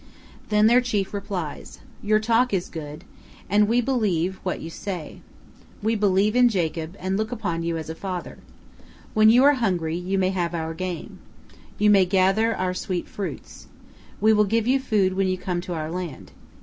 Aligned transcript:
Then 0.49 0.65
their 0.65 0.81
chief 0.81 1.13
replies: 1.13 1.77
"Your 2.01 2.19
talk 2.19 2.55
is 2.55 2.69
good, 2.69 3.03
and 3.47 3.67
we 3.67 3.81
believe 3.81 4.37
what 4.41 4.59
you 4.59 4.71
say. 4.71 5.21
We 5.83 5.93
believe 5.93 6.35
in 6.35 6.49
Jacob, 6.49 6.95
and 6.99 7.17
look 7.17 7.31
upon 7.31 7.61
you 7.61 7.77
as 7.77 7.87
a 7.87 7.93
father. 7.93 8.39
When 9.13 9.29
you 9.29 9.43
are 9.43 9.53
hungry, 9.53 9.95
you 9.95 10.17
may 10.17 10.31
have 10.31 10.55
our 10.55 10.73
game. 10.73 11.19
You 11.77 11.91
may 11.91 12.05
gather 12.07 12.55
our 12.55 12.73
sweet 12.73 13.07
fruits. 13.07 13.67
We 14.19 14.33
will 14.33 14.45
give 14.45 14.65
you 14.65 14.79
food 14.79 15.13
when 15.13 15.27
you 15.27 15.37
come 15.37 15.61
to 15.61 15.75
our 15.75 15.91
land. 15.91 16.31